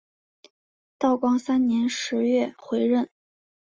[0.97, 3.07] 道光三年十月回任。